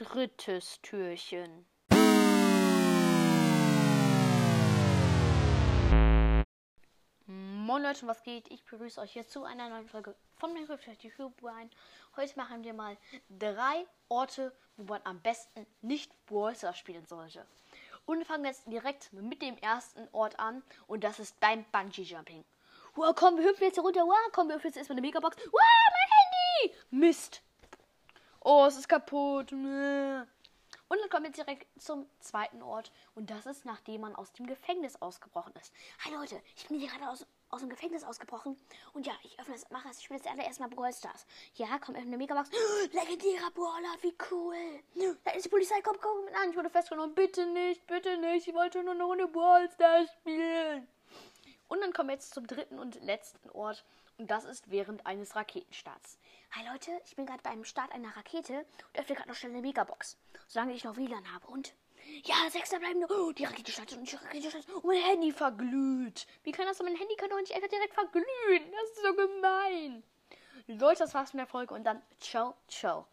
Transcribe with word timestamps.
drittes 0.00 0.80
Türchen. 0.80 1.66
Moin 7.26 7.82
Leute, 7.82 8.06
was 8.06 8.22
geht? 8.22 8.50
Ich 8.50 8.64
begrüße 8.64 8.98
euch 8.98 9.12
hier 9.12 9.28
zu 9.28 9.44
einer 9.44 9.68
neuen 9.68 9.86
Folge 9.86 10.16
von 10.38 10.54
Minecraft 10.54 10.96
YouTube 11.02 11.34
rein. 11.44 11.68
Heute 12.16 12.32
machen 12.36 12.64
wir 12.64 12.72
mal 12.72 12.96
drei 13.28 13.86
Orte, 14.08 14.56
wo 14.78 14.94
man 14.94 15.02
am 15.04 15.20
besten 15.20 15.66
nicht 15.82 16.10
Brawler 16.24 16.72
spielen 16.72 17.04
sollte. 17.04 17.44
Und 18.06 18.20
wir 18.20 18.26
fangen 18.26 18.46
jetzt 18.46 18.66
direkt 18.66 19.12
mit 19.12 19.42
dem 19.42 19.58
ersten 19.58 20.08
Ort 20.12 20.38
an 20.40 20.62
und 20.86 21.04
das 21.04 21.18
ist 21.18 21.38
beim 21.40 21.64
Bungee 21.72 22.02
Jumping. 22.02 22.42
Wow, 22.94 23.14
komm, 23.14 23.36
wir 23.36 23.44
hüpfen 23.44 23.64
jetzt 23.64 23.74
hier 23.74 23.84
runter. 23.84 24.06
Wow, 24.06 24.32
komm, 24.32 24.48
wir 24.48 24.54
hüpfen 24.54 24.68
jetzt 24.68 24.78
erstmal 24.78 24.94
eine 24.96 25.06
Megabox. 25.06 25.36
Wow, 25.36 25.52
mein 25.52 26.70
Handy! 26.70 26.76
Mist. 26.90 27.42
Oh, 28.42 28.64
es 28.66 28.76
ist 28.78 28.88
kaputt. 28.88 29.52
Und 29.52 30.98
dann 30.98 31.10
kommen 31.10 31.24
wir 31.24 31.30
direkt 31.30 31.66
zum 31.80 32.06
zweiten 32.20 32.62
Ort. 32.62 32.90
Und 33.14 33.30
das 33.30 33.44
ist, 33.44 33.66
nachdem 33.66 34.00
man 34.00 34.16
aus 34.16 34.32
dem 34.32 34.46
Gefängnis 34.46 35.00
ausgebrochen 35.02 35.52
ist. 35.60 35.72
Hi 36.04 36.14
Leute, 36.14 36.40
ich 36.56 36.66
bin 36.66 36.78
hier 36.78 36.88
gerade 36.88 37.08
aus, 37.10 37.26
aus 37.50 37.60
dem 37.60 37.68
Gefängnis 37.68 38.02
ausgebrochen. 38.02 38.56
Und 38.94 39.06
ja, 39.06 39.12
ich 39.22 39.38
öffne 39.38 39.54
das, 39.54 39.70
mache 39.70 39.88
es. 39.90 39.98
Ich 39.98 40.04
spiele 40.04 40.18
jetzt 40.18 40.28
allererst 40.28 40.58
mal 40.58 40.70
Brawl 40.70 40.92
Stars. 40.92 41.26
Ja, 41.54 41.78
komm, 41.78 41.94
öffne 41.96 42.08
eine 42.08 42.16
Megabox. 42.16 42.50
Legendärer 42.92 43.50
Brawler, 43.52 43.94
wie 44.00 44.14
cool. 44.30 44.56
Da 45.22 45.32
ist 45.32 45.44
die 45.44 45.50
Polizei, 45.50 45.82
komm, 45.82 45.98
komm 46.00 46.24
mit 46.24 46.34
an. 46.34 46.50
Ich 46.50 46.56
wurde 46.56 46.70
festgenommen. 46.70 47.14
Bitte 47.14 47.44
nicht, 47.44 47.86
bitte 47.86 48.16
nicht. 48.16 48.48
Ich 48.48 48.54
wollte 48.54 48.82
nur 48.82 48.94
noch 48.94 49.12
eine 49.12 49.28
Brawl 49.28 49.70
Stars 49.70 50.10
spielen. 50.20 50.59
Und 51.70 51.80
dann 51.80 51.92
kommen 51.92 52.08
wir 52.08 52.14
jetzt 52.14 52.34
zum 52.34 52.48
dritten 52.48 52.80
und 52.80 53.00
letzten 53.00 53.48
Ort. 53.50 53.84
Und 54.18 54.28
das 54.28 54.44
ist 54.44 54.72
während 54.72 55.06
eines 55.06 55.36
Raketenstarts. 55.36 56.18
Hi 56.50 56.66
Leute, 56.66 56.90
ich 57.06 57.14
bin 57.14 57.26
gerade 57.26 57.44
beim 57.44 57.62
Start 57.62 57.92
einer 57.92 58.14
Rakete 58.16 58.66
und 58.88 58.98
öffne 58.98 59.14
gerade 59.14 59.28
noch 59.28 59.36
schnell 59.36 59.52
eine 59.52 59.62
Megabox. 59.62 60.18
Solange 60.48 60.72
ich 60.74 60.82
noch 60.82 60.96
WLAN 60.96 61.32
habe. 61.32 61.46
Und 61.46 61.72
ja, 62.24 62.34
Sechster 62.50 62.80
bleiben 62.80 62.98
nur. 62.98 63.08
Oh, 63.08 63.30
die 63.30 63.44
Rakete 63.44 63.70
startet 63.70 63.98
und 63.98 64.10
die 64.10 64.16
Rakete 64.16 64.50
startet. 64.50 64.74
Und 64.74 64.84
mein 64.84 65.00
Handy 65.00 65.30
verglüht. 65.30 66.26
Wie 66.42 66.50
kann 66.50 66.66
das 66.66 66.78
so? 66.78 66.82
Mein 66.82 66.96
Handy 66.96 67.14
kann 67.14 67.30
doch 67.30 67.38
nicht 67.38 67.54
einfach 67.54 67.68
direkt 67.68 67.94
verglühen. 67.94 68.72
Das 68.72 68.90
ist 68.90 69.02
so 69.02 69.14
gemein. 69.14 70.02
Leute, 70.66 70.98
das 70.98 71.14
war's 71.14 71.32
mit 71.34 71.40
der 71.40 71.46
Folge 71.46 71.72
und 71.74 71.84
dann 71.84 72.02
ciao, 72.18 72.56
ciao. 72.66 73.06